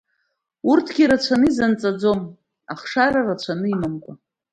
[0.69, 2.19] Урҭгьы рацәаны изанҵаӡом
[2.73, 4.13] ахшара рацәаны имамкәа.